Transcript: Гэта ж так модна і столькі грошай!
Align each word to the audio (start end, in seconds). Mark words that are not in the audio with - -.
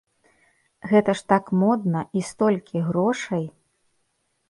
Гэта 0.91 1.15
ж 1.19 1.27
так 1.35 1.45
модна 1.65 2.01
і 2.19 2.25
столькі 2.33 2.85
грошай! 2.91 3.45